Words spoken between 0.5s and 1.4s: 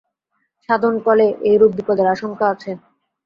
সাধনকলে